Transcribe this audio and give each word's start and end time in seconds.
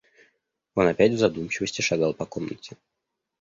Он 0.73 0.87
опять 0.87 1.11
в 1.11 1.19
задумчивости 1.19 1.83
шагал 1.83 2.15
по 2.15 2.25
комнате. 2.25 2.75